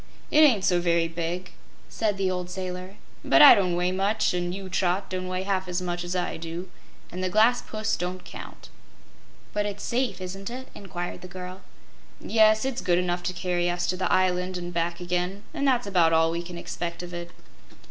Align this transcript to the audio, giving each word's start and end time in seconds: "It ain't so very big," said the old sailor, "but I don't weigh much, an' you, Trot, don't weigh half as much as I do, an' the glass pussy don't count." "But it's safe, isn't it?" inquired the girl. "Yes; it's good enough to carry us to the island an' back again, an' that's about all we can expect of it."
"It 0.31 0.39
ain't 0.39 0.65
so 0.65 0.81
very 0.81 1.07
big," 1.07 1.51
said 1.87 2.17
the 2.17 2.31
old 2.31 2.49
sailor, 2.49 2.95
"but 3.23 3.39
I 3.43 3.53
don't 3.53 3.75
weigh 3.75 3.91
much, 3.91 4.33
an' 4.33 4.51
you, 4.51 4.67
Trot, 4.67 5.11
don't 5.11 5.27
weigh 5.27 5.43
half 5.43 5.67
as 5.67 5.79
much 5.79 6.03
as 6.03 6.15
I 6.15 6.37
do, 6.37 6.71
an' 7.11 7.21
the 7.21 7.29
glass 7.29 7.61
pussy 7.61 7.99
don't 7.99 8.25
count." 8.25 8.69
"But 9.53 9.67
it's 9.67 9.83
safe, 9.83 10.19
isn't 10.19 10.49
it?" 10.49 10.69
inquired 10.73 11.21
the 11.21 11.27
girl. 11.27 11.61
"Yes; 12.19 12.65
it's 12.65 12.81
good 12.81 12.97
enough 12.97 13.21
to 13.21 13.33
carry 13.33 13.69
us 13.69 13.85
to 13.89 13.95
the 13.95 14.11
island 14.11 14.57
an' 14.57 14.71
back 14.71 14.99
again, 15.01 15.43
an' 15.53 15.65
that's 15.65 15.85
about 15.85 16.13
all 16.13 16.31
we 16.31 16.41
can 16.41 16.57
expect 16.57 17.03
of 17.03 17.13
it." 17.13 17.29